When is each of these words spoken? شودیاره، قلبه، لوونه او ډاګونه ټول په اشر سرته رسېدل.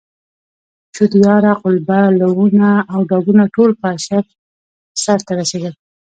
شودیاره، 0.95 1.53
قلبه، 1.63 1.99
لوونه 2.19 2.69
او 2.93 2.99
ډاګونه 3.09 3.43
ټول 3.55 3.71
په 3.81 3.87
اشر 3.97 4.23
سرته 5.03 5.31
رسېدل. 5.39 5.73